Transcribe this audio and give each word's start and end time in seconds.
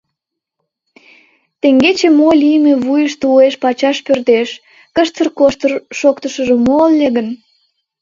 Теҥгече 1.61 2.07
мо 2.17 2.29
лийме 2.41 2.73
вуйышто 2.83 3.25
уэш-пачаш 3.35 3.97
пӧрдеш: 4.05 4.49
«Кыштыр-коштыр 4.95 5.71
шоктышыжо 5.99 6.55
мо 6.67 6.77
ыле 6.89 7.07
гын?» 7.15 7.27